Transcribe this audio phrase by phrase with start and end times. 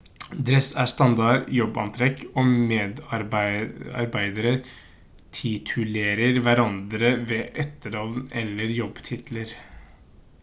[0.45, 4.53] dress er standard jobbantrekk og medarbeidere
[5.39, 9.53] titulerer hverandre ved etternavn eller jobbtitler